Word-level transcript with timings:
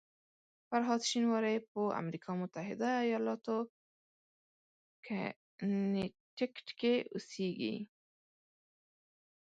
فرهاد 0.69 1.01
شینواری 1.09 1.57
په 1.71 1.79
امریکا 2.01 2.31
متحده 2.41 2.89
ایالاتو 3.05 3.57
کنیټیکټ 5.59 6.65
کې 6.79 6.93
اوسېږي. 7.13 7.75